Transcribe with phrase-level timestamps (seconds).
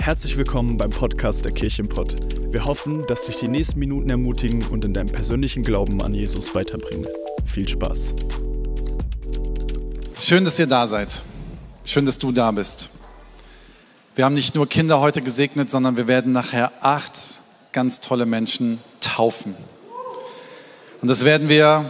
[0.00, 2.16] Herzlich willkommen beim Podcast der Kirchenpott.
[2.50, 6.54] Wir hoffen, dass dich die nächsten Minuten ermutigen und in deinem persönlichen Glauben an Jesus
[6.54, 7.06] weiterbringen.
[7.44, 8.14] Viel Spaß.
[10.18, 11.22] Schön, dass ihr da seid.
[11.84, 12.88] Schön, dass du da bist.
[14.14, 17.12] Wir haben nicht nur Kinder heute gesegnet, sondern wir werden nachher acht
[17.72, 19.54] ganz tolle Menschen taufen.
[21.02, 21.84] Und das werden wir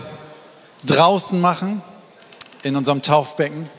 [0.85, 1.81] draußen machen,
[2.65, 3.71] in unserem Taufbecken.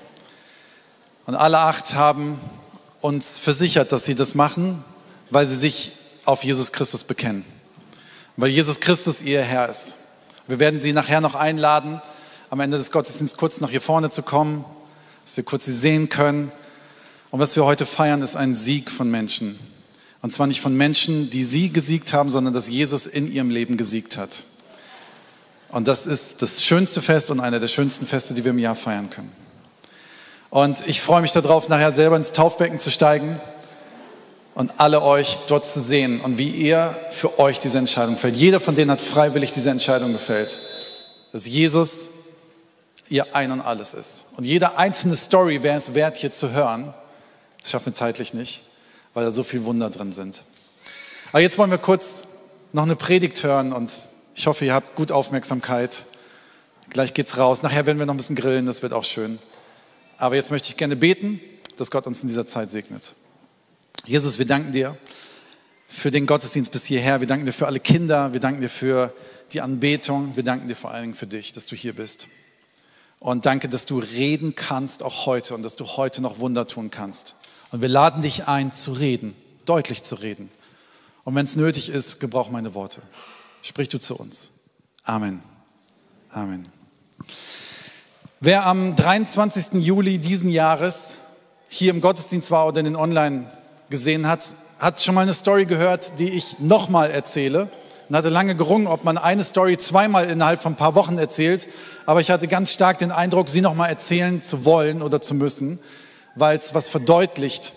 [1.25, 2.39] Und alle acht haben
[3.01, 4.83] uns versichert, dass sie das machen,
[5.29, 5.91] weil sie sich
[6.25, 7.43] auf Jesus Christus bekennen.
[8.37, 9.97] Weil Jesus Christus ihr Herr ist.
[10.47, 12.01] Wir werden sie nachher noch einladen,
[12.49, 14.65] am Ende des Gottesdienstes kurz nach hier vorne zu kommen,
[15.25, 16.51] dass wir kurz sie sehen können.
[17.29, 19.59] Und was wir heute feiern, ist ein Sieg von Menschen.
[20.21, 23.77] Und zwar nicht von Menschen, die sie gesiegt haben, sondern dass Jesus in ihrem Leben
[23.77, 24.43] gesiegt hat.
[25.69, 28.75] Und das ist das schönste Fest und einer der schönsten Feste, die wir im Jahr
[28.75, 29.31] feiern können.
[30.51, 33.39] Und ich freue mich darauf, nachher selber ins Taufbecken zu steigen
[34.53, 38.35] und alle euch dort zu sehen und wie ihr für euch diese Entscheidung fällt.
[38.35, 40.59] Jeder von denen hat freiwillig diese Entscheidung gefällt,
[41.31, 42.09] dass Jesus
[43.07, 44.25] ihr ein und alles ist.
[44.35, 46.93] Und jede einzelne Story wäre es wert, hier zu hören.
[47.61, 48.61] Das schaffen wir zeitlich nicht,
[49.13, 50.43] weil da so viel Wunder drin sind.
[51.31, 52.23] Aber jetzt wollen wir kurz
[52.73, 53.93] noch eine Predigt hören und
[54.35, 56.03] ich hoffe, ihr habt gut Aufmerksamkeit.
[56.89, 57.63] Gleich geht's raus.
[57.63, 59.39] Nachher werden wir noch ein bisschen grillen, das wird auch schön.
[60.21, 61.41] Aber jetzt möchte ich gerne beten,
[61.77, 63.15] dass Gott uns in dieser Zeit segnet.
[64.05, 64.95] Jesus, wir danken dir
[65.87, 67.21] für den Gottesdienst bis hierher.
[67.21, 68.31] Wir danken dir für alle Kinder.
[68.31, 69.15] Wir danken dir für
[69.51, 70.35] die Anbetung.
[70.35, 72.27] Wir danken dir vor allen Dingen für dich, dass du hier bist.
[73.17, 76.91] Und danke, dass du reden kannst, auch heute, und dass du heute noch Wunder tun
[76.91, 77.33] kannst.
[77.71, 79.33] Und wir laden dich ein, zu reden,
[79.65, 80.51] deutlich zu reden.
[81.23, 83.01] Und wenn es nötig ist, gebrauch meine Worte.
[83.63, 84.51] Sprich du zu uns.
[85.03, 85.41] Amen.
[86.29, 86.67] Amen.
[88.43, 89.83] Wer am 23.
[89.85, 91.19] Juli diesen Jahres
[91.69, 93.45] hier im Gottesdienst war oder den Online
[93.91, 94.43] gesehen hat,
[94.79, 97.69] hat schon mal eine Story gehört, die ich nochmal erzähle.
[98.09, 101.67] Und hatte lange gerungen, ob man eine Story zweimal innerhalb von ein paar Wochen erzählt.
[102.07, 105.77] Aber ich hatte ganz stark den Eindruck, sie nochmal erzählen zu wollen oder zu müssen,
[106.33, 107.73] weil es was verdeutlicht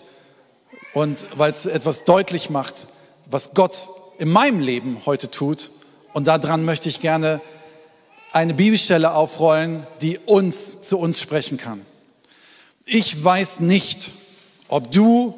[0.95, 2.87] und weil es etwas deutlich macht,
[3.29, 5.69] was Gott in meinem Leben heute tut.
[6.11, 7.39] Und daran möchte ich gerne
[8.35, 11.85] eine Bibelstelle aufrollen, die uns zu uns sprechen kann.
[12.83, 14.11] Ich weiß nicht,
[14.67, 15.33] ob du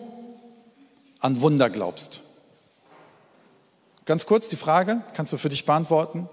[1.19, 2.23] an Wunder glaubst.
[4.05, 6.27] Ganz kurz die Frage, kannst du für dich beantworten?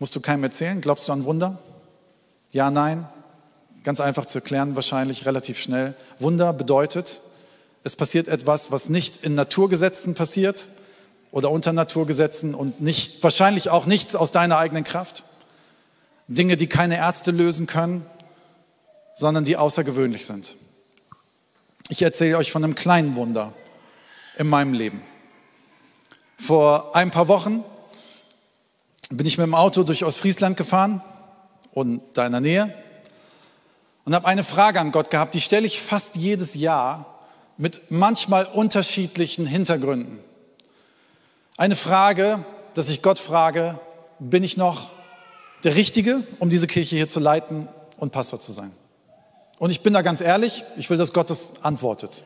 [0.00, 0.80] Musst du keinem erzählen?
[0.80, 1.60] Glaubst du an Wunder?
[2.50, 3.06] Ja, nein?
[3.84, 5.94] Ganz einfach zu erklären, wahrscheinlich relativ schnell.
[6.18, 7.20] Wunder bedeutet,
[7.84, 10.66] es passiert etwas, was nicht in Naturgesetzen passiert
[11.30, 15.22] oder unter Naturgesetzen und nicht, wahrscheinlich auch nichts aus deiner eigenen Kraft.
[16.28, 18.04] Dinge, die keine Ärzte lösen können,
[19.14, 20.54] sondern die außergewöhnlich sind.
[21.88, 23.52] Ich erzähle euch von einem kleinen Wunder
[24.36, 25.00] in meinem Leben.
[26.36, 27.64] Vor ein paar Wochen
[29.10, 31.00] bin ich mit dem Auto durch Ostfriesland gefahren
[31.72, 32.74] und da in der Nähe
[34.04, 37.20] und habe eine Frage an Gott gehabt, die stelle ich fast jedes Jahr
[37.56, 40.18] mit manchmal unterschiedlichen Hintergründen.
[41.56, 42.44] Eine Frage,
[42.74, 43.80] dass ich Gott frage,
[44.18, 44.90] bin ich noch
[45.64, 48.72] der Richtige, um diese Kirche hier zu leiten und Pastor zu sein.
[49.58, 52.24] Und ich bin da ganz ehrlich, ich will, dass Gott das antwortet.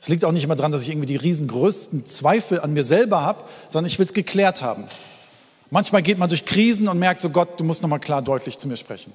[0.00, 3.20] Es liegt auch nicht immer daran, dass ich irgendwie die riesengrößten Zweifel an mir selber
[3.22, 4.84] habe, sondern ich will es geklärt haben.
[5.68, 8.66] Manchmal geht man durch Krisen und merkt so, Gott, du musst nochmal klar deutlich zu
[8.66, 9.12] mir sprechen.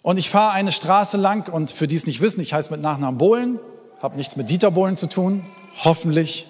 [0.00, 2.80] Und ich fahre eine Straße lang und für die es nicht wissen, ich heiße mit
[2.80, 3.60] Nachnamen Bohlen,
[4.00, 5.44] habe nichts mit Dieter Bohlen zu tun,
[5.84, 6.46] hoffentlich.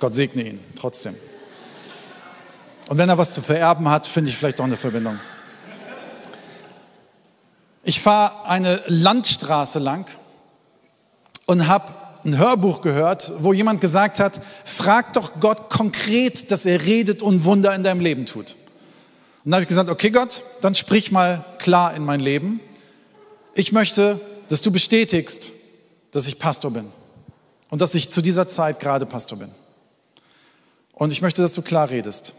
[0.00, 1.14] Gott segne ihn trotzdem.
[2.90, 5.20] Und wenn er was zu vererben hat, finde ich vielleicht doch eine Verbindung.
[7.84, 10.10] Ich fahre eine Landstraße lang
[11.46, 16.84] und habe ein Hörbuch gehört, wo jemand gesagt hat, frag doch Gott konkret, dass er
[16.84, 18.56] redet und Wunder in deinem Leben tut.
[19.44, 22.58] Und dann habe ich gesagt, okay Gott, dann sprich mal klar in mein Leben.
[23.54, 25.52] Ich möchte, dass du bestätigst,
[26.10, 26.86] dass ich Pastor bin
[27.68, 29.52] und dass ich zu dieser Zeit gerade Pastor bin.
[30.92, 32.34] Und ich möchte, dass du klar redest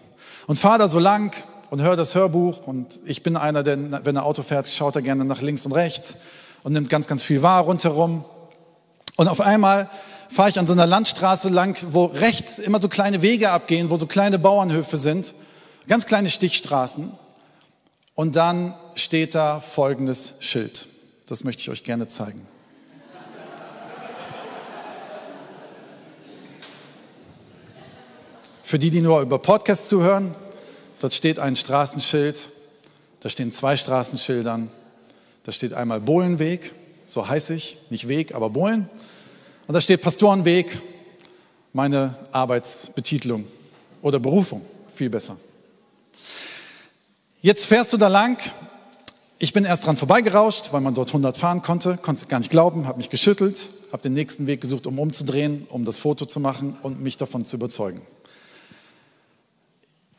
[0.47, 1.35] und fahre da so lang
[1.69, 5.01] und höre das Hörbuch und ich bin einer, der, wenn er Auto fährt, schaut er
[5.01, 6.17] gerne nach links und rechts
[6.63, 8.25] und nimmt ganz, ganz viel wahr rundherum.
[9.15, 9.89] Und auf einmal
[10.29, 13.97] fahre ich an so einer Landstraße lang, wo rechts immer so kleine Wege abgehen, wo
[13.97, 15.33] so kleine Bauernhöfe sind,
[15.87, 17.11] ganz kleine Stichstraßen.
[18.15, 20.87] Und dann steht da folgendes Schild.
[21.27, 22.45] Das möchte ich euch gerne zeigen.
[28.71, 30.33] Für die, die nur über Podcasts zuhören,
[31.01, 32.47] dort steht ein Straßenschild,
[33.19, 34.71] da stehen zwei Straßenschildern.
[35.43, 36.71] Da steht einmal Bohlenweg,
[37.05, 38.89] so heiße ich, nicht Weg, aber Bohlen.
[39.67, 40.81] Und da steht Pastorenweg,
[41.73, 43.43] meine Arbeitsbetitlung
[44.01, 44.61] oder Berufung,
[44.95, 45.35] viel besser.
[47.41, 48.37] Jetzt fährst du da lang.
[49.37, 52.51] Ich bin erst dran vorbeigerauscht, weil man dort 100 fahren konnte, konnte es gar nicht
[52.51, 56.39] glauben, habe mich geschüttelt, habe den nächsten Weg gesucht, um umzudrehen, um das Foto zu
[56.39, 57.99] machen und mich davon zu überzeugen.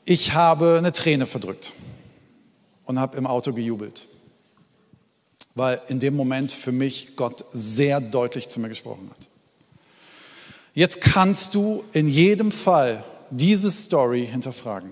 [0.05, 1.73] Ich habe eine Träne verdrückt
[2.85, 4.09] und habe im Auto gejubelt,
[5.55, 9.29] weil in dem Moment für mich Gott sehr deutlich zu mir gesprochen hat.
[10.75, 14.91] Jetzt kannst du in jedem Fall diese Story hinterfragen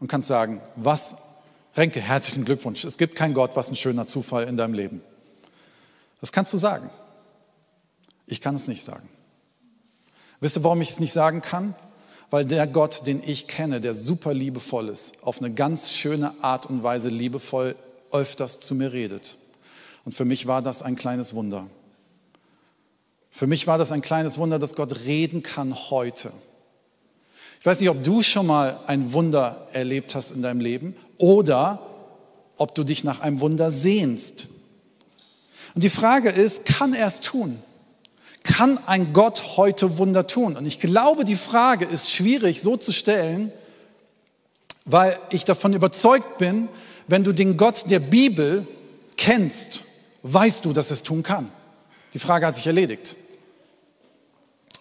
[0.00, 1.16] und kannst sagen, was,
[1.76, 2.84] Renke, herzlichen Glückwunsch.
[2.84, 5.00] Es gibt keinen Gott, was ein schöner Zufall in deinem Leben.
[6.20, 6.90] Das kannst du sagen.
[8.26, 9.08] Ich kann es nicht sagen.
[10.40, 11.74] Wisst ihr, warum ich es nicht sagen kann?
[12.30, 16.66] Weil der Gott, den ich kenne, der super liebevoll ist, auf eine ganz schöne Art
[16.66, 17.74] und Weise liebevoll
[18.12, 19.36] öfters zu mir redet.
[20.04, 21.68] Und für mich war das ein kleines Wunder.
[23.30, 26.32] Für mich war das ein kleines Wunder, dass Gott reden kann heute.
[27.60, 31.80] Ich weiß nicht, ob du schon mal ein Wunder erlebt hast in deinem Leben oder
[32.56, 34.48] ob du dich nach einem Wunder sehnst.
[35.74, 37.62] Und die Frage ist, kann er es tun?
[38.48, 40.56] Kann ein Gott heute Wunder tun?
[40.56, 43.52] Und ich glaube, die Frage ist schwierig so zu stellen,
[44.86, 46.68] weil ich davon überzeugt bin,
[47.08, 48.66] wenn du den Gott der Bibel
[49.18, 49.84] kennst,
[50.22, 51.50] weißt du, dass es tun kann.
[52.14, 53.16] Die Frage hat sich erledigt.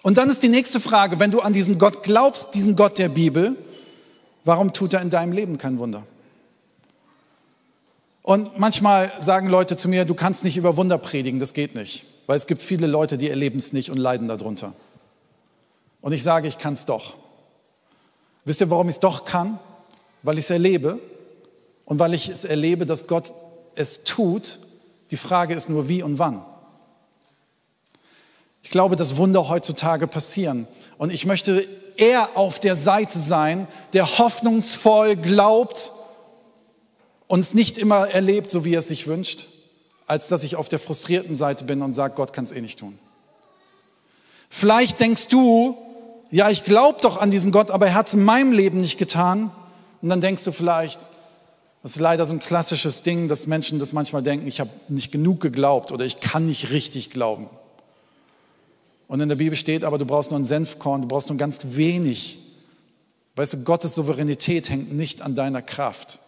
[0.01, 3.09] Und dann ist die nächste Frage, wenn du an diesen Gott glaubst, diesen Gott der
[3.09, 3.57] Bibel,
[4.45, 6.07] warum tut er in deinem Leben kein Wunder?
[8.23, 12.05] Und manchmal sagen Leute zu mir, du kannst nicht über Wunder predigen, das geht nicht,
[12.27, 14.73] weil es gibt viele Leute, die erleben es nicht und leiden darunter.
[16.01, 17.15] Und ich sage, ich kann es doch.
[18.45, 19.59] Wisst ihr, warum ich es doch kann?
[20.23, 20.99] Weil ich es erlebe
[21.85, 23.33] und weil ich es erlebe, dass Gott
[23.75, 24.59] es tut.
[25.09, 26.45] Die Frage ist nur, wie und wann.
[28.61, 30.67] Ich glaube, dass Wunder heutzutage passieren.
[30.97, 31.65] Und ich möchte
[31.95, 35.91] eher auf der Seite sein, der hoffnungsvoll glaubt
[37.27, 39.47] und es nicht immer erlebt, so wie er es sich wünscht,
[40.07, 42.79] als dass ich auf der frustrierten Seite bin und sage, Gott kann es eh nicht
[42.79, 42.97] tun.
[44.49, 45.77] Vielleicht denkst du,
[46.31, 48.97] ja, ich glaube doch an diesen Gott, aber er hat es in meinem Leben nicht
[48.97, 49.51] getan.
[50.01, 50.99] Und dann denkst du vielleicht,
[51.83, 55.11] das ist leider so ein klassisches Ding, dass Menschen das manchmal denken, ich habe nicht
[55.11, 57.49] genug geglaubt oder ich kann nicht richtig glauben.
[59.07, 61.59] Und in der Bibel steht aber, du brauchst nur ein Senfkorn, du brauchst nur ganz
[61.63, 62.39] wenig.
[63.35, 66.19] Weißt du, Gottes Souveränität hängt nicht an deiner Kraft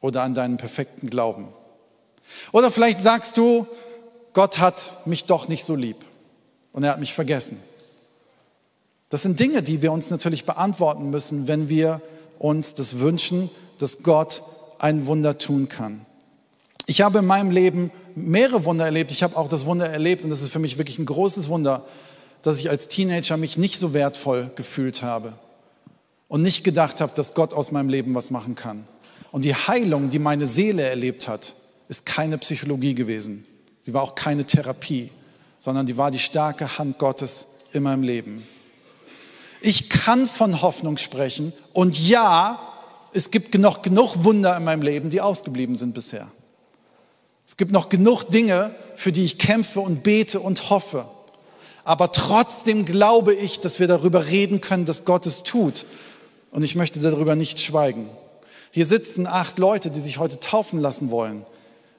[0.00, 1.48] oder an deinem perfekten Glauben.
[2.52, 3.66] Oder vielleicht sagst du,
[4.32, 5.96] Gott hat mich doch nicht so lieb
[6.72, 7.58] und er hat mich vergessen.
[9.08, 12.02] Das sind Dinge, die wir uns natürlich beantworten müssen, wenn wir
[12.38, 14.42] uns das wünschen, dass Gott
[14.78, 16.04] ein Wunder tun kann.
[16.86, 19.10] Ich habe in meinem Leben mehrere Wunder erlebt.
[19.10, 21.84] Ich habe auch das Wunder erlebt und das ist für mich wirklich ein großes Wunder,
[22.42, 25.32] dass ich als Teenager mich nicht so wertvoll gefühlt habe
[26.28, 28.86] und nicht gedacht habe, dass Gott aus meinem Leben was machen kann.
[29.32, 31.54] Und die Heilung, die meine Seele erlebt hat,
[31.88, 33.44] ist keine Psychologie gewesen.
[33.80, 35.10] Sie war auch keine Therapie,
[35.58, 38.46] sondern die war die starke Hand Gottes in meinem Leben.
[39.60, 42.60] Ich kann von Hoffnung sprechen und ja,
[43.12, 46.28] es gibt noch genug Wunder in meinem Leben, die ausgeblieben sind bisher.
[47.46, 51.06] Es gibt noch genug Dinge, für die ich kämpfe und bete und hoffe.
[51.84, 55.86] Aber trotzdem glaube ich, dass wir darüber reden können, dass Gott es tut.
[56.50, 58.08] Und ich möchte darüber nicht schweigen.
[58.72, 61.46] Hier sitzen acht Leute, die sich heute taufen lassen wollen,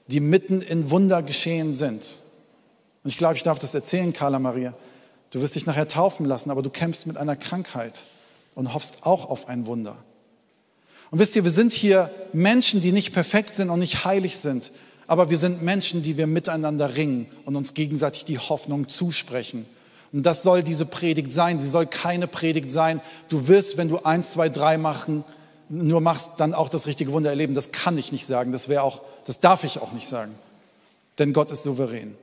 [0.07, 2.23] die mitten in Wunder geschehen sind.
[3.03, 4.73] Und ich glaube, ich darf das erzählen, Carla Maria.
[5.31, 8.05] Du wirst dich nachher taufen lassen, aber du kämpfst mit einer Krankheit
[8.55, 9.97] und hoffst auch auf ein Wunder.
[11.11, 14.71] Und wisst ihr, wir sind hier Menschen, die nicht perfekt sind und nicht heilig sind,
[15.07, 19.65] aber wir sind Menschen, die wir miteinander ringen und uns gegenseitig die Hoffnung zusprechen
[20.13, 21.59] und das soll diese Predigt sein.
[21.59, 23.01] Sie soll keine Predigt sein.
[23.29, 25.23] Du wirst, wenn du eins, zwei, drei machen,
[25.69, 27.53] nur machst, dann auch das richtige Wunder erleben.
[27.53, 28.51] Das kann ich nicht sagen.
[28.51, 30.33] Das wäre auch, das darf ich auch nicht sagen.
[31.19, 32.15] Denn Gott ist souverän.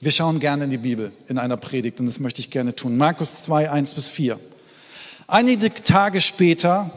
[0.00, 2.96] Wir schauen gerne in die Bibel in einer Predigt und das möchte ich gerne tun.
[2.96, 4.40] Markus 2, 1 bis 4.
[5.26, 6.90] Einige Tage später,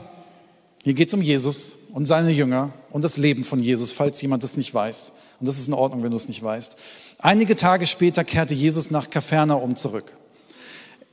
[0.83, 4.43] hier geht es um Jesus und seine Jünger und das Leben von Jesus, falls jemand
[4.43, 5.11] das nicht weiß.
[5.41, 6.77] Und das ist in Ordnung, wenn du es nicht weißt.
[7.19, 10.13] Einige Tage später kehrte Jesus nach Kapernaum zurück.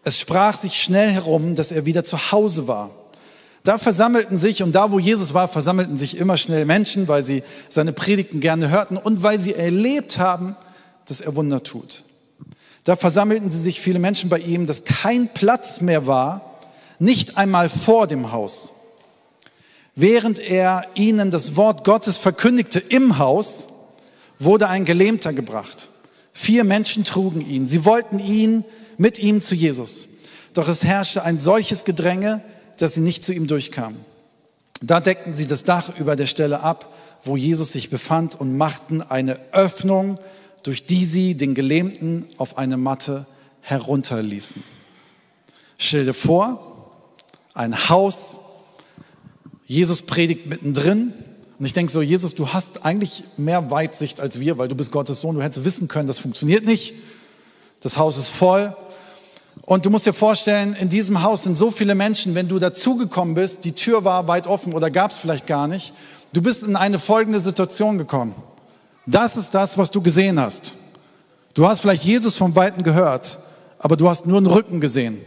[0.05, 2.91] Es sprach sich schnell herum, dass er wieder zu Hause war.
[3.63, 7.43] Da versammelten sich, und da wo Jesus war, versammelten sich immer schnell Menschen, weil sie
[7.69, 10.57] seine Predigten gerne hörten und weil sie erlebt haben,
[11.07, 12.05] dass er Wunder tut.
[12.85, 16.59] Da versammelten sie sich viele Menschen bei ihm, dass kein Platz mehr war,
[16.99, 18.73] nicht einmal vor dem Haus.
[19.95, 23.67] Während er ihnen das Wort Gottes verkündigte im Haus,
[24.39, 25.89] wurde ein Gelähmter gebracht.
[26.33, 27.69] Vier Menschen trugen ihn.
[27.69, 28.65] Sie wollten ihn
[28.97, 30.07] mit ihm zu Jesus.
[30.55, 32.43] Doch es herrschte ein solches Gedränge,
[32.81, 34.01] dass sie nicht zu ihm durchkamen.
[34.81, 36.91] Da deckten sie das Dach über der Stelle ab,
[37.23, 40.19] wo Jesus sich befand und machten eine Öffnung,
[40.63, 43.27] durch die sie den Gelähmten auf eine Matte
[43.61, 44.63] herunterließen.
[45.77, 46.91] Stell dir vor,
[47.53, 48.39] ein Haus,
[49.67, 51.13] Jesus predigt mittendrin.
[51.59, 54.91] Und ich denke so, Jesus, du hast eigentlich mehr Weitsicht als wir, weil du bist
[54.91, 55.37] Gottes Sohn.
[55.37, 56.95] Du hättest wissen können, das funktioniert nicht.
[57.81, 58.75] Das Haus ist voll.
[59.63, 63.35] Und du musst dir vorstellen, in diesem Haus sind so viele Menschen, wenn du dazugekommen
[63.35, 65.93] bist, die Tür war weit offen oder gab es vielleicht gar nicht.
[66.33, 68.35] Du bist in eine folgende Situation gekommen.
[69.07, 70.75] Das ist das, was du gesehen hast.
[71.55, 73.39] Du hast vielleicht Jesus vom Weiten gehört,
[73.79, 75.19] aber du hast nur einen Rücken gesehen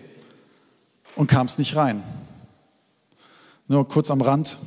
[1.15, 2.01] und kamst nicht rein.
[3.67, 4.57] Nur kurz am Rand.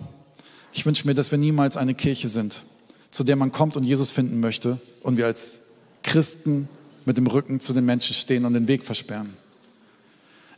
[0.72, 2.64] Ich wünsche mir, dass wir niemals eine Kirche sind,
[3.10, 5.60] zu der man kommt und Jesus finden möchte und wir als
[6.02, 6.68] Christen
[7.06, 9.36] mit dem Rücken zu den Menschen stehen und den Weg versperren.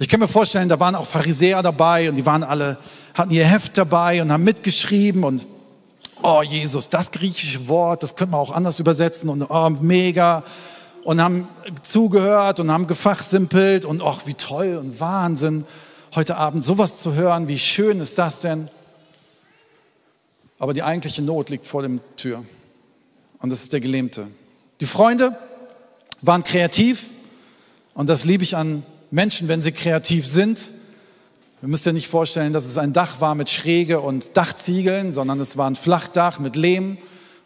[0.01, 2.79] Ich kann mir vorstellen, da waren auch Pharisäer dabei und die waren alle,
[3.15, 5.45] hatten ihr Heft dabei und haben mitgeschrieben und
[6.23, 10.45] oh Jesus, das griechische Wort, das könnte man auch anders übersetzen und oh, mega
[11.03, 11.49] und haben
[11.83, 15.65] zugehört und haben gefachsimpelt und ach, wie toll und Wahnsinn,
[16.15, 18.69] heute Abend sowas zu hören, wie schön ist das denn?
[20.61, 22.45] Aber die eigentliche Not liegt vor dem Tür
[23.41, 24.29] und das ist der Gelähmte.
[24.81, 25.37] Die Freunde
[26.23, 27.11] waren kreativ
[27.95, 30.71] und das liebe ich an Menschen, wenn sie kreativ sind.
[31.61, 35.41] Wir müssen ja nicht vorstellen, dass es ein Dach war mit Schräge und Dachziegeln, sondern
[35.41, 36.99] es war ein Flachdach mit Lehm.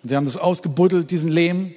[0.03, 1.75] Und sie haben das ausgebuddelt, diesen Lehm,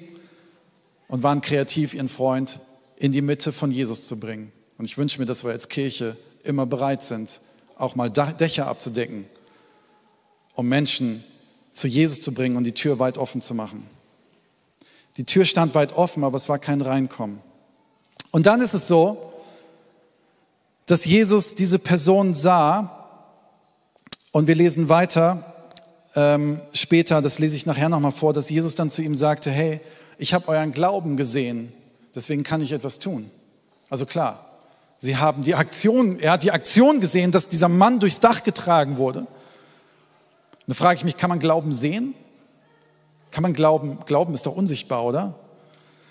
[1.07, 2.59] und waren kreativ, ihren Freund
[2.97, 4.51] in die Mitte von Jesus zu bringen.
[4.77, 7.39] Und ich wünsche mir, dass wir als Kirche immer bereit sind,
[7.77, 9.25] auch mal Dächer abzudecken,
[10.55, 11.23] um Menschen
[11.73, 13.85] zu Jesus zu bringen und die Tür weit offen zu machen.
[15.17, 17.39] Die Tür stand weit offen, aber es war kein Reinkommen.
[18.31, 19.33] Und dann ist es so,
[20.85, 22.91] dass Jesus diese Person sah.
[24.31, 25.53] Und wir lesen weiter
[26.15, 29.81] ähm, später, das lese ich nachher nochmal vor, dass Jesus dann zu ihm sagte, hey,
[30.17, 31.73] ich habe euren Glauben gesehen,
[32.13, 33.29] deswegen kann ich etwas tun.
[33.89, 34.45] Also klar,
[34.97, 38.97] sie haben die Aktion, er hat die Aktion gesehen, dass dieser Mann durchs Dach getragen
[38.97, 39.27] wurde.
[40.67, 42.13] Dann frage ich mich, kann man Glauben sehen?
[43.31, 45.35] Kann man Glauben, Glauben ist doch unsichtbar, oder?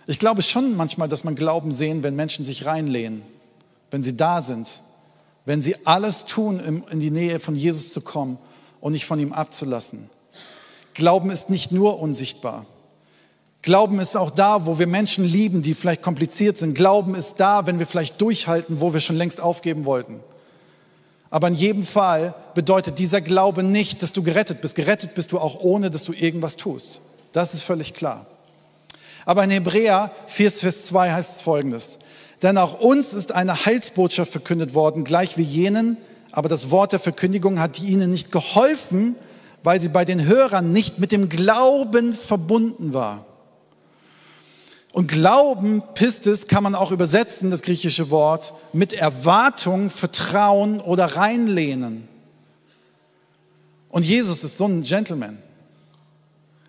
[0.06, 3.22] Ich glaube schon manchmal, dass man Glauben sehen, wenn Menschen sich reinlehnen
[3.94, 4.82] wenn sie da sind,
[5.44, 8.38] wenn sie alles tun, in die Nähe von Jesus zu kommen
[8.80, 10.10] und nicht von ihm abzulassen.
[10.94, 12.66] Glauben ist nicht nur unsichtbar.
[13.62, 16.74] Glauben ist auch da, wo wir Menschen lieben, die vielleicht kompliziert sind.
[16.74, 20.18] Glauben ist da, wenn wir vielleicht durchhalten, wo wir schon längst aufgeben wollten.
[21.30, 24.74] Aber in jedem Fall bedeutet dieser Glaube nicht, dass du gerettet bist.
[24.74, 27.00] Gerettet bist du auch ohne, dass du irgendwas tust.
[27.30, 28.26] Das ist völlig klar.
[29.24, 32.00] Aber in Hebräer 4, Vers 2 heißt es folgendes.
[32.44, 35.96] Denn auch uns ist eine Heilsbotschaft verkündet worden, gleich wie jenen,
[36.30, 39.16] aber das Wort der Verkündigung hat ihnen nicht geholfen,
[39.62, 43.24] weil sie bei den Hörern nicht mit dem Glauben verbunden war.
[44.92, 52.06] Und Glauben, Pistis, kann man auch übersetzen, das griechische Wort, mit Erwartung, Vertrauen oder reinlehnen.
[53.88, 55.38] Und Jesus ist so ein Gentleman.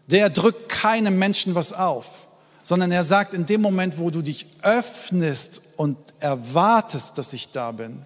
[0.08, 2.25] Der drückt keinem Menschen was auf
[2.66, 7.72] sondern er sagt, in dem Moment, wo du dich öffnest und erwartest, dass ich da
[7.72, 8.02] bin,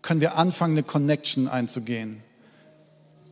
[0.00, 2.22] können wir anfangen, eine Connection einzugehen.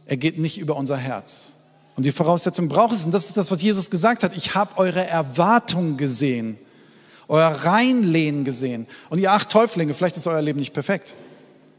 [0.04, 1.52] Er geht nicht über unser Herz.
[1.96, 4.76] Und die Voraussetzung braucht es, und das ist das, was Jesus gesagt hat, ich habe
[4.76, 6.58] eure Erwartung gesehen,
[7.26, 8.86] euer Reinlehnen gesehen.
[9.08, 11.16] Und ihr acht Täuflinge, vielleicht ist euer Leben nicht perfekt.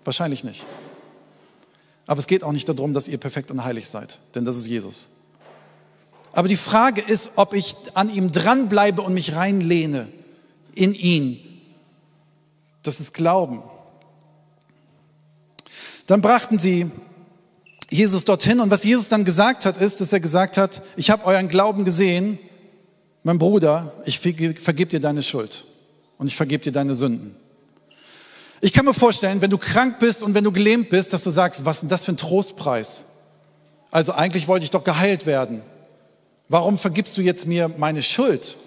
[0.03, 0.65] Wahrscheinlich nicht.
[2.07, 4.65] Aber es geht auch nicht darum, dass ihr perfekt und heilig seid, denn das ist
[4.65, 5.09] Jesus.
[6.35, 10.09] Aber die Frage ist, ob ich an ihm dranbleibe und mich reinlehne
[10.73, 11.39] in ihn.
[12.83, 13.63] Das ist Glauben.
[16.07, 16.91] Dann brachten sie
[17.89, 21.23] Jesus dorthin und was Jesus dann gesagt hat, ist, dass er gesagt hat, ich habe
[21.23, 22.37] euren Glauben gesehen,
[23.23, 25.65] mein Bruder, ich vergebe dir deine Schuld
[26.17, 27.37] und ich vergebe dir deine Sünden.
[28.59, 31.29] Ich kann mir vorstellen, wenn du krank bist und wenn du gelähmt bist, dass du
[31.29, 33.05] sagst, was ist denn das für ein Trostpreis?
[33.89, 35.61] Also eigentlich wollte ich doch geheilt werden.
[36.49, 38.57] Warum vergibst du jetzt mir meine Schuld?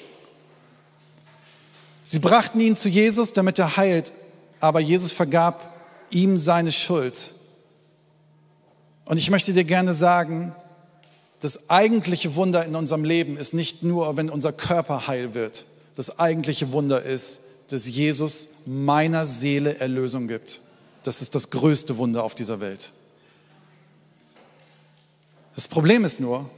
[2.05, 4.13] Sie brachten ihn zu Jesus, damit er heilt,
[4.61, 5.75] aber Jesus vergab
[6.11, 7.35] ihm seine Schuld.
[9.05, 10.55] Und ich möchte dir gerne sagen,
[11.41, 15.67] das eigentliche Wunder in unserem Leben ist nicht nur, wenn unser Körper heil wird.
[15.95, 20.61] Das eigentliche Wunder ist, dass Jesus meiner Seele Erlösung gibt.
[21.05, 22.93] Das ist das größte Wunder auf dieser Welt.
[25.55, 26.51] Das Problem ist nur,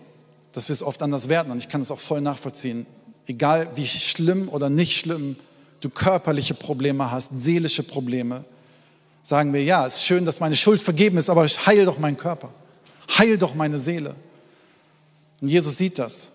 [0.52, 1.50] dass wir es oft anders werten.
[1.50, 2.86] Und ich kann es auch voll nachvollziehen.
[3.26, 5.36] egal wie schlimm oder nicht schlimm
[5.80, 8.44] du körperliche Probleme hast, seelische Probleme,
[9.22, 12.16] sagen wir, ja, es ist schön, dass meine Schuld vergeben ist, aber heil doch meinen
[12.16, 12.50] Körper,
[13.18, 14.14] heil doch meine Seele.
[15.40, 16.30] Und Jesus sieht das.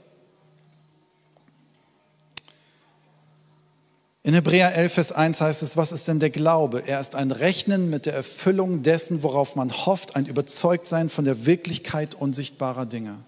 [4.24, 6.88] In Hebräer 11, Vers 1 heißt es, was ist denn der Glaube?
[6.88, 11.45] Er ist ein Rechnen mit der Erfüllung dessen, worauf man hofft, ein Überzeugtsein von der
[11.45, 13.19] Wirklichkeit unsichtbarer Dinge.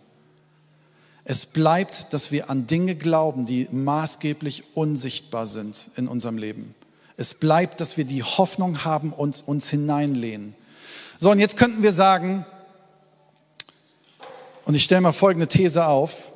[1.30, 6.74] Es bleibt, dass wir an Dinge glauben, die maßgeblich unsichtbar sind in unserem Leben.
[7.18, 10.56] Es bleibt, dass wir die Hoffnung haben und uns hineinlehnen.
[11.20, 12.46] So, und jetzt könnten wir sagen,
[14.64, 16.32] und ich stelle mal folgende These auf,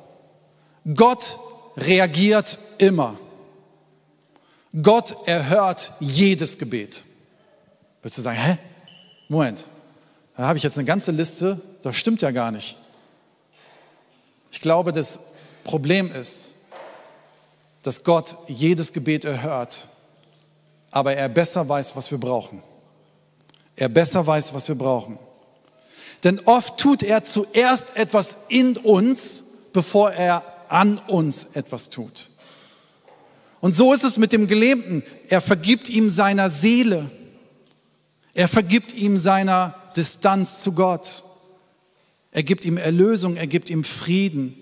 [0.94, 1.38] Gott
[1.78, 3.18] reagiert immer.
[4.82, 7.04] Gott erhört jedes Gebet.
[8.02, 8.58] Würdest du sagen, hä?
[9.30, 9.68] Moment,
[10.36, 12.76] da habe ich jetzt eine ganze Liste, das stimmt ja gar nicht.
[14.52, 15.18] Ich glaube, das
[15.64, 16.50] Problem ist,
[17.82, 19.88] dass Gott jedes Gebet erhört,
[20.92, 22.62] aber er besser weiß, was wir brauchen.
[23.74, 25.18] Er besser weiß, was wir brauchen.
[26.22, 29.42] Denn oft tut er zuerst etwas in uns,
[29.72, 32.30] bevor er an uns etwas tut.
[33.60, 35.02] Und so ist es mit dem Gelähmten.
[35.28, 37.10] Er vergibt ihm seiner Seele.
[38.34, 41.24] Er vergibt ihm seiner Distanz zu Gott.
[42.32, 44.56] Er gibt ihm Erlösung, er gibt ihm Frieden.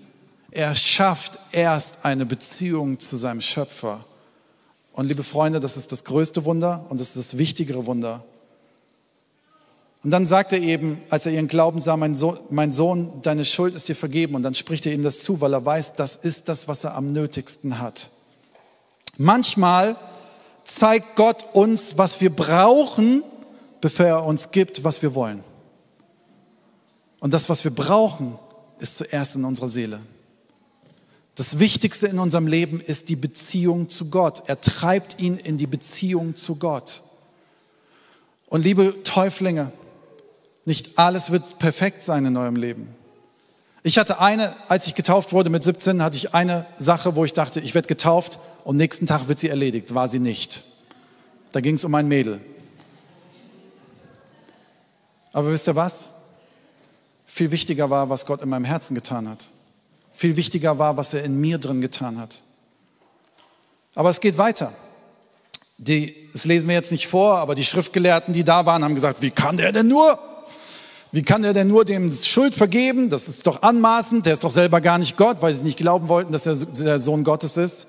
[0.51, 4.05] Er schafft erst eine Beziehung zu seinem Schöpfer.
[4.91, 8.25] Und liebe Freunde, das ist das größte Wunder und das ist das wichtigere Wunder.
[10.03, 13.45] Und dann sagt er eben, als er ihren Glauben sah, mein Sohn, mein Sohn, deine
[13.45, 14.35] Schuld ist dir vergeben.
[14.35, 16.95] Und dann spricht er ihm das zu, weil er weiß, das ist das, was er
[16.95, 18.09] am nötigsten hat.
[19.17, 19.95] Manchmal
[20.65, 23.23] zeigt Gott uns, was wir brauchen,
[23.79, 25.43] bevor er uns gibt, was wir wollen.
[27.21, 28.37] Und das, was wir brauchen,
[28.79, 29.99] ist zuerst in unserer Seele.
[31.35, 34.43] Das Wichtigste in unserem Leben ist die Beziehung zu Gott.
[34.47, 37.03] Er treibt ihn in die Beziehung zu Gott.
[38.47, 39.71] Und liebe Täuflinge,
[40.65, 42.93] nicht alles wird perfekt sein in eurem Leben.
[43.83, 47.33] Ich hatte eine, als ich getauft wurde mit 17, hatte ich eine Sache, wo ich
[47.33, 49.93] dachte, ich werde getauft und nächsten Tag wird sie erledigt.
[49.93, 50.63] War sie nicht.
[51.51, 52.41] Da ging es um ein Mädel.
[55.33, 56.09] Aber wisst ihr was?
[57.41, 59.47] Viel wichtiger war, was Gott in meinem Herzen getan hat.
[60.13, 62.43] Viel wichtiger war, was er in mir drin getan hat.
[63.95, 64.71] Aber es geht weiter.
[65.79, 69.23] Die, das lesen wir jetzt nicht vor, aber die Schriftgelehrten, die da waren, haben gesagt,
[69.23, 70.19] wie kann der denn nur?
[71.11, 73.09] Wie kann er denn nur dem Schuld vergeben?
[73.09, 74.27] Das ist doch anmaßend.
[74.27, 76.99] Der ist doch selber gar nicht Gott, weil sie nicht glauben wollten, dass er der
[76.99, 77.87] Sohn Gottes ist.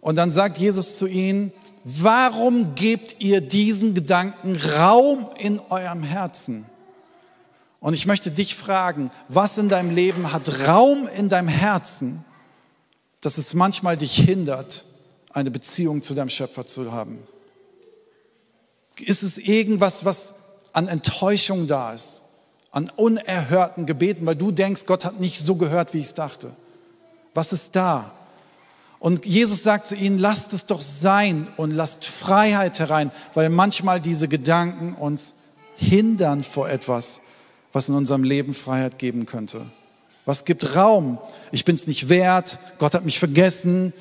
[0.00, 1.52] Und dann sagt Jesus zu ihnen,
[1.84, 6.66] warum gebt ihr diesen Gedanken Raum in eurem Herzen?
[7.80, 12.24] Und ich möchte dich fragen, was in deinem Leben hat Raum in deinem Herzen,
[13.20, 14.84] dass es manchmal dich hindert,
[15.32, 17.18] eine Beziehung zu deinem Schöpfer zu haben?
[18.98, 20.34] Ist es irgendwas, was
[20.72, 22.22] an Enttäuschung da ist?
[22.72, 26.54] an unerhörten Gebeten, weil du denkst, Gott hat nicht so gehört, wie ich es dachte.
[27.34, 28.12] Was ist da?
[28.98, 34.00] Und Jesus sagt zu ihnen, lasst es doch sein und lasst Freiheit herein, weil manchmal
[34.00, 35.34] diese Gedanken uns
[35.76, 37.20] hindern vor etwas,
[37.72, 39.66] was in unserem Leben Freiheit geben könnte.
[40.24, 41.18] Was gibt Raum?
[41.50, 43.92] Ich bin es nicht wert, Gott hat mich vergessen,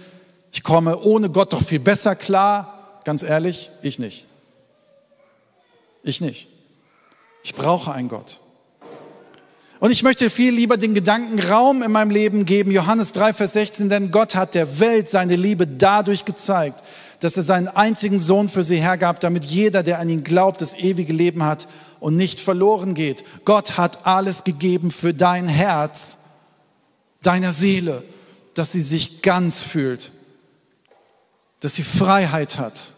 [0.52, 3.00] ich komme ohne Gott doch viel besser klar.
[3.06, 4.26] Ganz ehrlich, ich nicht.
[6.04, 6.48] Ich nicht.
[7.44, 8.40] Ich brauche einen Gott.
[9.80, 12.72] Und ich möchte viel lieber den Gedanken Raum in meinem Leben geben.
[12.72, 16.84] Johannes 3, Vers 16, denn Gott hat der Welt seine Liebe dadurch gezeigt,
[17.20, 20.74] dass er seinen einzigen Sohn für sie hergab, damit jeder, der an ihn glaubt, das
[20.74, 21.68] ewige Leben hat
[22.00, 23.24] und nicht verloren geht.
[23.46, 26.18] Gott hat alles gegeben für dein Herz,
[27.22, 28.04] deiner Seele,
[28.54, 30.12] dass sie sich ganz fühlt,
[31.60, 32.94] dass sie Freiheit hat.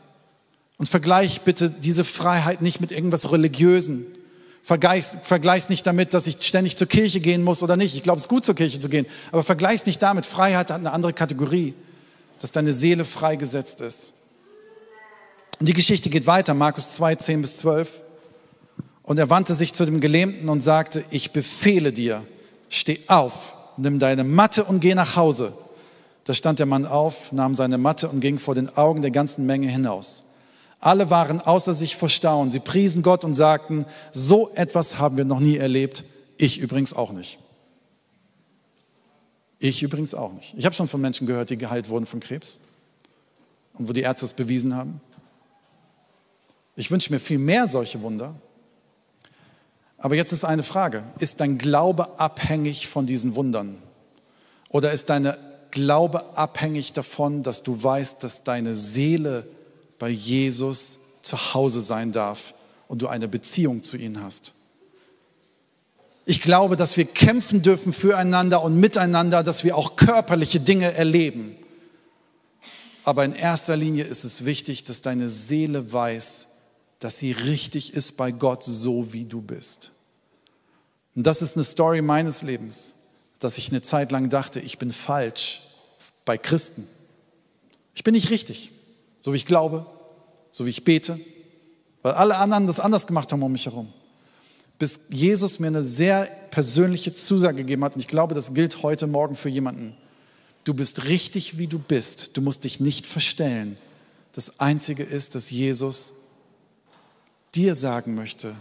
[0.78, 4.06] Und vergleich bitte diese Freiheit nicht mit irgendwas Religiösen.
[4.64, 7.96] Vergleich's, vergleich's nicht damit, dass ich ständig zur Kirche gehen muss oder nicht.
[7.96, 9.06] Ich glaube, es ist gut, zur Kirche zu gehen.
[9.32, 10.26] Aber vergleich's nicht damit.
[10.26, 11.74] Freiheit hat eine andere Kategorie,
[12.42, 14.14] dass deine Seele freigesetzt ist.
[15.60, 18.02] Und die Geschichte geht weiter, Markus 2, 10 bis 12.
[19.04, 22.26] Und er wandte sich zu dem Gelähmten und sagte, ich befehle dir,
[22.68, 25.54] steh auf, nimm deine Matte und geh nach Hause.
[26.24, 29.46] Da stand der Mann auf, nahm seine Matte und ging vor den Augen der ganzen
[29.46, 30.24] Menge hinaus.
[30.80, 32.50] Alle waren außer sich vor Staunen.
[32.50, 36.06] Sie priesen Gott und sagten, so etwas haben wir noch nie erlebt.
[36.38, 37.38] Ich übrigens auch nicht.
[39.64, 40.56] Ich übrigens auch nicht.
[40.58, 42.58] Ich habe schon von Menschen gehört, die geheilt wurden von Krebs
[43.76, 45.00] und wo die Ärzte es bewiesen haben.
[46.76, 48.34] Ich wünsche mir viel mehr solche Wunder.
[50.00, 51.04] Aber jetzt ist eine Frage.
[51.20, 53.78] Ist dein Glaube abhängig von diesen Wundern?
[54.70, 55.38] Oder ist deine
[55.70, 59.48] Glaube abhängig davon, dass du weißt, dass deine Seele
[60.00, 62.56] bei Jesus zu Hause sein darf
[62.88, 64.54] und du eine Beziehung zu ihm hast.
[66.26, 71.56] Ich glaube, dass wir kämpfen dürfen füreinander und miteinander, dass wir auch körperliche Dinge erleben.
[73.04, 76.48] Aber in erster Linie ist es wichtig, dass deine Seele weiß,
[77.00, 79.92] dass sie richtig ist bei Gott, so wie du bist.
[81.16, 82.94] Und das ist eine Story meines Lebens,
[83.40, 85.64] dass ich eine Zeit lang dachte, ich bin falsch
[86.26, 86.88] bei Christen.
[87.96, 88.72] Ich bin nicht richtig,
[89.20, 89.88] so wie ich glaube,
[90.52, 91.20] so wie ich bete,
[92.04, 93.92] weil alle anderen das anders gemacht haben um mich herum.
[94.82, 99.06] Bis Jesus mir eine sehr persönliche Zusage gegeben hat, und ich glaube, das gilt heute
[99.06, 99.96] Morgen für jemanden.
[100.64, 102.36] Du bist richtig, wie du bist.
[102.36, 103.78] Du musst dich nicht verstellen.
[104.32, 106.14] Das Einzige ist, dass Jesus
[107.54, 108.56] dir sagen möchte,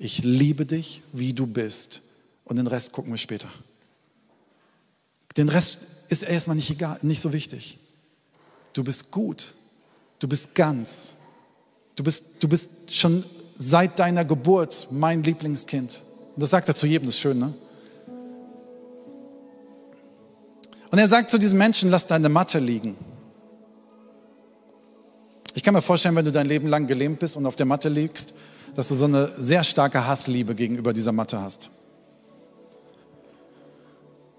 [0.00, 2.02] ich liebe dich, wie du bist.
[2.44, 3.48] Und den Rest gucken wir später.
[5.36, 5.78] Den Rest
[6.08, 7.78] ist erstmal nicht egal, nicht so wichtig.
[8.72, 9.54] Du bist gut.
[10.18, 11.14] Du bist ganz.
[11.94, 13.22] Du bist, du bist schon
[13.62, 16.02] seit deiner Geburt mein Lieblingskind.
[16.34, 17.52] Und das sagt er zu jedem, das ist schön, ne?
[20.90, 22.96] Und er sagt zu diesem Menschen, lass deine Matte liegen.
[25.54, 27.90] Ich kann mir vorstellen, wenn du dein Leben lang gelähmt bist und auf der Matte
[27.90, 28.32] liegst,
[28.74, 31.70] dass du so eine sehr starke Hassliebe gegenüber dieser Matte hast.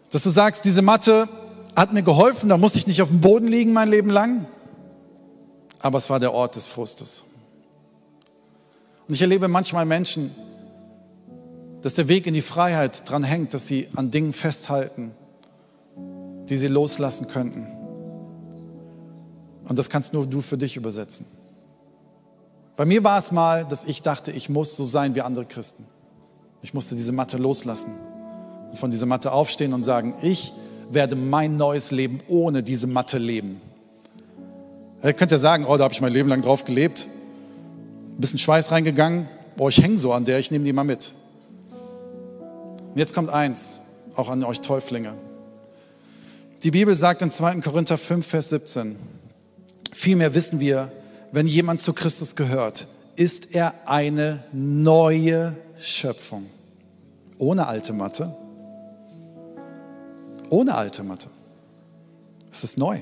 [0.10, 1.30] Dass du sagst, diese Matte
[1.76, 4.48] hat mir geholfen, da muss ich nicht auf dem Boden liegen mein Leben lang,
[5.80, 7.24] aber es war der Ort des Frustes.
[9.08, 10.32] Und ich erlebe manchmal Menschen,
[11.82, 15.12] dass der Weg in die Freiheit dran hängt, dass sie an Dingen festhalten,
[16.50, 17.68] die sie loslassen könnten.
[19.68, 21.26] Und das kannst nur du für dich übersetzen.
[22.76, 25.86] Bei mir war es mal, dass ich dachte, ich muss so sein wie andere Christen.
[26.62, 27.92] Ich musste diese Matte loslassen
[28.72, 30.54] und von dieser Matte aufstehen und sagen, ich
[30.90, 33.62] werde mein neues Leben ohne diese Matte leben.
[35.04, 37.08] Ihr könnt ja sagen, oh, da habe ich mein Leben lang drauf gelebt.
[38.22, 39.28] Ein bisschen Schweiß reingegangen.
[39.58, 41.16] Boah, ich hänge so an der, ich nehme die mal mit.
[41.72, 43.82] Und jetzt kommt eins,
[44.14, 45.16] auch an euch Täuflinge.
[46.62, 47.62] Die Bibel sagt in 2.
[47.62, 48.96] Korinther 5, Vers 17,
[49.92, 50.92] Vielmehr wissen wir,
[51.32, 56.46] wenn jemand zu Christus gehört, ist er eine neue Schöpfung.
[57.40, 58.36] Ohne alte Matte.
[60.52, 61.30] Ohne alte Matte.
[62.52, 63.00] Es ist neu.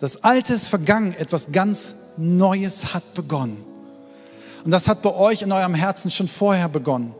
[0.00, 3.73] Das Alte ist vergangen, etwas ganz Neues hat begonnen.
[4.64, 7.14] Und das hat bei euch in eurem Herzen schon vorher begonnen.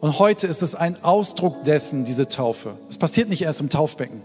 [0.00, 2.74] Und heute ist es ein Ausdruck dessen, diese Taufe.
[2.88, 4.22] Es passiert nicht erst im Taufbecken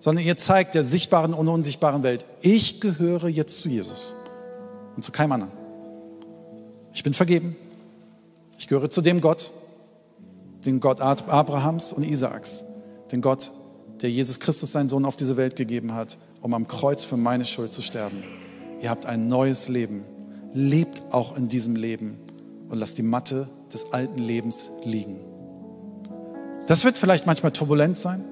[0.00, 4.14] sondern ihr zeigt der sichtbaren und unsichtbaren Welt, ich gehöre jetzt zu Jesus
[4.96, 5.52] und zu keinem anderen.
[6.92, 7.54] Ich bin vergeben.
[8.58, 9.52] Ich gehöre zu dem Gott,
[10.64, 12.64] den Gott Abrahams und Isaaks,
[13.12, 13.52] den Gott,
[14.02, 17.44] der Jesus Christus, seinen Sohn, auf diese Welt gegeben hat, um am Kreuz für meine
[17.44, 18.24] Schuld zu sterben.
[18.80, 20.04] Ihr habt ein neues Leben.
[20.52, 22.18] Lebt auch in diesem Leben
[22.68, 25.20] und lasst die Matte des alten Lebens liegen.
[26.66, 28.24] Das wird vielleicht manchmal turbulent sein.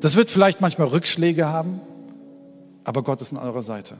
[0.00, 1.80] Das wird vielleicht manchmal Rückschläge haben,
[2.84, 3.96] aber Gott ist an eurer Seite.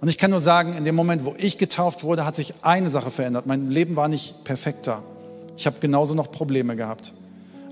[0.00, 2.90] Und ich kann nur sagen, in dem Moment, wo ich getauft wurde, hat sich eine
[2.90, 3.46] Sache verändert.
[3.46, 5.02] Mein Leben war nicht perfekter.
[5.56, 7.14] Ich habe genauso noch Probleme gehabt.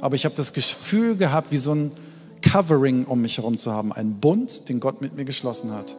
[0.01, 1.93] Aber ich habe das Gefühl gehabt, wie so ein
[2.41, 3.93] Covering um mich herum zu haben.
[3.93, 5.97] Ein Bund, den Gott mit mir geschlossen hat,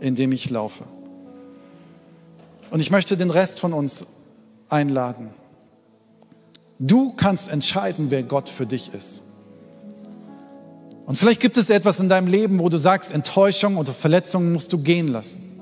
[0.00, 0.84] in dem ich laufe.
[2.74, 4.04] Und ich möchte den Rest von uns
[4.68, 5.30] einladen.
[6.80, 9.22] Du kannst entscheiden, wer Gott für dich ist.
[11.06, 14.72] Und vielleicht gibt es etwas in deinem Leben, wo du sagst, Enttäuschung oder Verletzungen musst
[14.72, 15.60] du gehen lassen.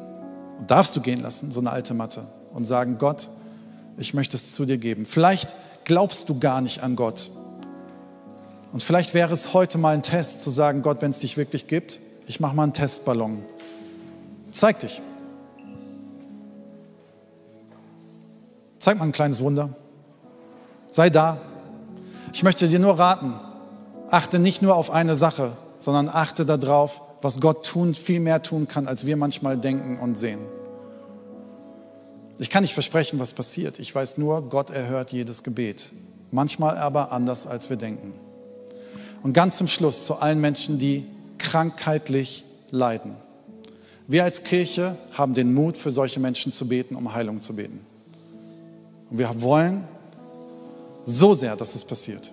[0.59, 2.25] Und darfst du gehen lassen, so eine alte Matte.
[2.55, 3.29] Und sagen, Gott,
[3.99, 5.05] ich möchte es zu dir geben.
[5.05, 7.31] Vielleicht glaubst du gar nicht an Gott.
[8.73, 11.67] Und vielleicht wäre es heute mal ein Test zu sagen, Gott, wenn es dich wirklich
[11.67, 13.45] gibt, ich mache mal einen Testballon.
[14.51, 15.03] Zeig dich.
[18.83, 19.69] Zeig mal ein kleines Wunder.
[20.89, 21.41] Sei da.
[22.33, 23.35] Ich möchte dir nur raten,
[24.11, 28.67] achte nicht nur auf eine Sache, sondern achte darauf, was Gott tun, viel mehr tun
[28.67, 30.41] kann, als wir manchmal denken und sehen.
[32.41, 33.79] Ich kann nicht versprechen, was passiert.
[33.79, 35.93] Ich weiß nur, Gott erhört jedes Gebet.
[36.33, 38.13] Manchmal aber anders, als wir denken.
[39.23, 41.07] Und ganz zum Schluss zu allen Menschen, die
[41.39, 43.15] krankheitlich leiden.
[44.09, 47.92] Wir als Kirche haben den Mut, für solche Menschen zu beten, um Heilung zu beten.
[49.13, 49.87] Und wir wollen
[51.05, 52.33] so sehr, dass es passiert.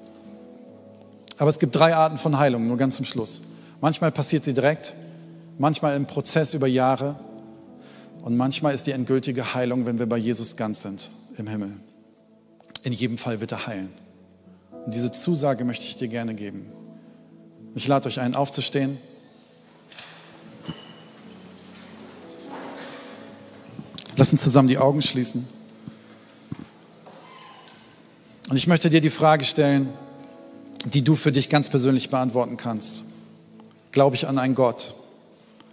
[1.38, 3.42] Aber es gibt drei Arten von Heilung, nur ganz zum Schluss.
[3.82, 4.94] Manchmal passiert sie direkt,
[5.58, 7.20] manchmal im Prozess über Jahre
[8.22, 11.72] und manchmal ist die endgültige Heilung, wenn wir bei Jesus ganz sind im Himmel.
[12.84, 13.90] In jedem Fall wird er heilen.
[14.86, 16.66] Und diese Zusage möchte ich dir gerne geben.
[17.76, 19.00] Ich lade euch ein, aufzustehen.
[24.16, 25.59] Lass uns zusammen die Augen schließen.
[28.50, 29.94] Und ich möchte dir die Frage stellen,
[30.86, 33.04] die du für dich ganz persönlich beantworten kannst.
[33.92, 34.96] Glaube ich an einen Gott?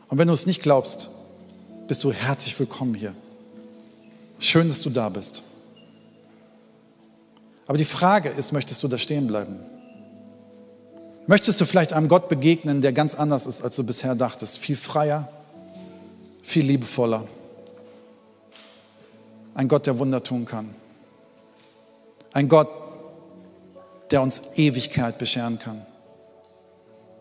[0.08, 1.08] Und wenn du es nicht glaubst,
[1.88, 3.14] bist du herzlich willkommen hier.
[4.38, 5.42] Schön, dass du da bist.
[7.66, 9.56] Aber die Frage ist, möchtest du da stehen bleiben?
[11.26, 14.58] Möchtest du vielleicht einem Gott begegnen, der ganz anders ist, als du bisher dachtest?
[14.58, 15.30] Viel freier,
[16.42, 17.26] viel liebevoller.
[19.54, 20.74] Ein Gott, der Wunder tun kann.
[22.36, 22.68] Ein Gott,
[24.10, 25.86] der uns Ewigkeit bescheren kann.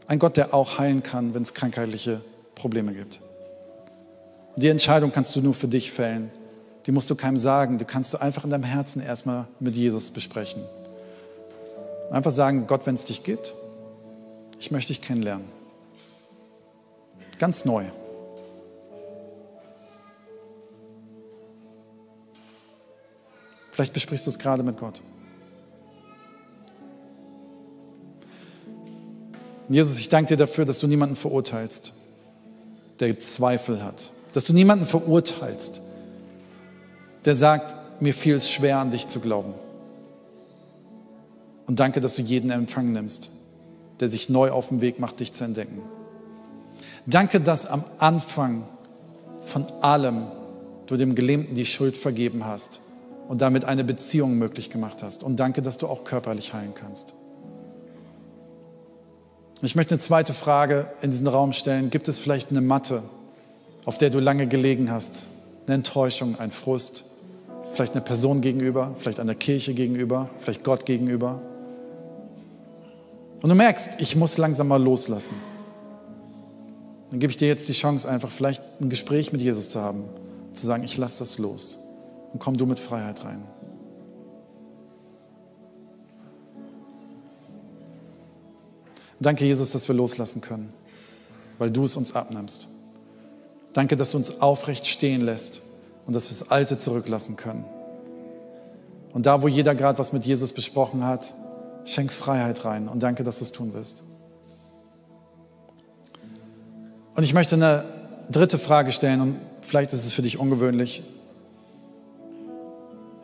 [0.08, 2.19] Ein Gott, der auch heilen kann, wenn es krankheitliche
[2.54, 3.21] Probleme gibt.
[4.56, 6.32] Und die Entscheidung kannst du nur für dich fällen.
[6.86, 7.78] Die musst du keinem sagen.
[7.78, 10.65] Du kannst du einfach in deinem Herzen erstmal mit Jesus besprechen.
[12.12, 13.56] Einfach sagen, Gott, wenn es dich gibt,
[14.60, 15.47] ich möchte dich kennenlernen.
[17.39, 17.86] Ganz neu.
[23.76, 25.02] Vielleicht besprichst du es gerade mit Gott.
[29.68, 31.92] Jesus, ich danke dir dafür, dass du niemanden verurteilst,
[33.02, 34.14] der Zweifel hat.
[34.32, 35.82] Dass du niemanden verurteilst,
[37.26, 39.54] der sagt, mir fiel es schwer, an dich zu glauben.
[41.68, 43.30] Und danke, dass du jeden Empfang nimmst,
[44.00, 45.82] der sich neu auf den Weg macht, dich zu entdecken.
[47.08, 48.66] Danke, dass am Anfang
[49.44, 50.28] von allem
[50.86, 52.80] du dem Gelähmten die Schuld vergeben hast
[53.28, 55.24] und damit eine Beziehung möglich gemacht hast.
[55.24, 57.14] Und danke, dass du auch körperlich heilen kannst.
[59.62, 61.90] Ich möchte eine zweite Frage in diesen Raum stellen.
[61.90, 63.02] Gibt es vielleicht eine Matte,
[63.86, 65.28] auf der du lange gelegen hast?
[65.66, 67.06] Eine Enttäuschung, ein Frust?
[67.74, 71.42] Vielleicht eine Person gegenüber, vielleicht einer Kirche gegenüber, vielleicht Gott gegenüber?
[73.42, 75.36] Und du merkst, ich muss langsam mal loslassen.
[77.10, 80.06] Dann gebe ich dir jetzt die Chance, einfach vielleicht ein Gespräch mit Jesus zu haben,
[80.54, 81.85] zu sagen, ich lasse das los
[82.36, 83.45] und komm du mit Freiheit rein.
[89.21, 90.74] Danke, Jesus, dass wir loslassen können,
[91.60, 92.67] weil du es uns abnimmst.
[93.71, 95.62] Danke, dass du uns aufrecht stehen lässt
[96.06, 97.63] und dass wir das Alte zurücklassen können.
[99.13, 101.34] Und da, wo jeder gerade was mit Jesus besprochen hat,
[101.86, 104.04] schenk Freiheit rein und danke, dass du es tun wirst.
[107.15, 107.86] Und ich möchte eine
[108.30, 111.02] dritte Frage stellen und vielleicht ist es für dich ungewöhnlich.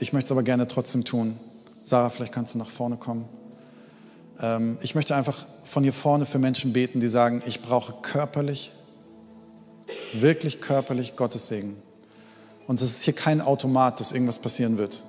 [0.01, 1.39] Ich möchte es aber gerne trotzdem tun.
[1.83, 3.29] Sarah, vielleicht kannst du nach vorne kommen.
[4.41, 8.71] Ähm, ich möchte einfach von hier vorne für Menschen beten, die sagen, ich brauche körperlich,
[10.13, 11.75] wirklich körperlich Gottes Segen.
[12.65, 15.03] Und es ist hier kein Automat, dass irgendwas passieren wird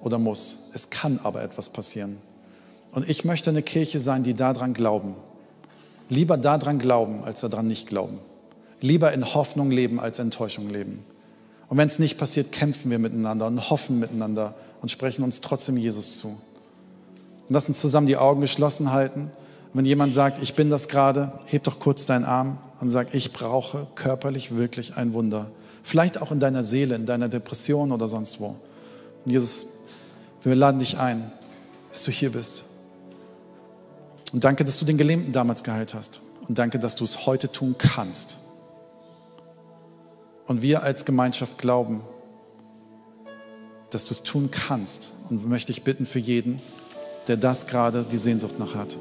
[0.00, 0.70] oder muss.
[0.74, 2.18] Es kann aber etwas passieren.
[2.90, 5.14] Und ich möchte eine Kirche sein, die daran glauben.
[6.08, 8.18] Lieber daran glauben, als daran nicht glauben.
[8.80, 11.04] Lieber in Hoffnung leben, als Enttäuschung leben.
[11.72, 15.78] Und wenn es nicht passiert, kämpfen wir miteinander und hoffen miteinander und sprechen uns trotzdem
[15.78, 16.28] Jesus zu.
[16.28, 19.22] Und lass uns zusammen die Augen geschlossen halten.
[19.22, 23.14] Und wenn jemand sagt, ich bin das gerade, heb doch kurz deinen Arm und sag,
[23.14, 25.50] ich brauche körperlich wirklich ein Wunder.
[25.82, 28.54] Vielleicht auch in deiner Seele, in deiner Depression oder sonst wo.
[29.24, 29.64] Und Jesus,
[30.42, 31.32] wir laden dich ein,
[31.90, 32.64] dass du hier bist.
[34.34, 36.20] Und danke, dass du den Gelähmten damals geheilt hast.
[36.46, 38.36] Und danke, dass du es heute tun kannst.
[40.46, 42.02] Und wir als Gemeinschaft glauben,
[43.90, 45.12] dass du es tun kannst.
[45.30, 46.60] Und möchte ich bitten für jeden,
[47.28, 48.96] der das gerade die Sehnsucht nach hat.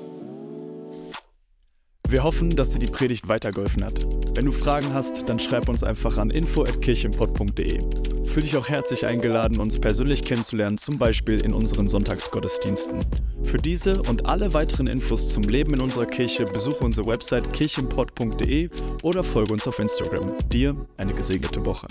[2.12, 4.06] Wir hoffen, dass dir die Predigt weitergeholfen hat.
[4.36, 7.80] Wenn du Fragen hast, dann schreib uns einfach an info.kirchenpott.de.
[8.26, 13.06] Fühl dich auch herzlich eingeladen, uns persönlich kennenzulernen, zum Beispiel in unseren Sonntagsgottesdiensten.
[13.45, 18.69] Für diese und alle weiteren Infos zum Leben in unserer Kirche besuche unsere Website kirchenpott.de
[19.04, 20.34] oder folge uns auf Instagram.
[20.50, 21.88] Dir eine gesegnete Woche.